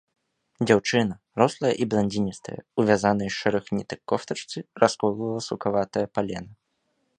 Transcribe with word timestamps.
Дзяўчына, 0.69 1.13
рослая 1.41 1.69
і 1.85 1.87
бландзіністая, 1.91 2.57
у 2.81 2.87
вязанай 2.89 3.29
з 3.35 3.37
шэрых 3.41 3.65
нітак 3.77 3.99
кофтачцы, 4.13 4.57
расколвала 4.85 5.39
сукаватае 5.49 6.05
палена. 6.19 6.51